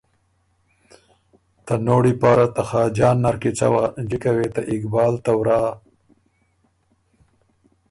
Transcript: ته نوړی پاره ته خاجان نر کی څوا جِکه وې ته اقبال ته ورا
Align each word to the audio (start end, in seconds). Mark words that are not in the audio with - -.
ته 1.65 1.73
نوړی 1.87 2.13
پاره 2.21 2.45
ته 2.55 2.61
خاجان 2.69 3.17
نر 3.23 3.35
کی 3.41 3.51
څوا 3.59 3.83
جِکه 4.09 4.31
وې 4.35 4.47
ته 4.55 4.61
اقبال 4.73 5.13
ته 5.25 5.31
ورا 5.39 5.61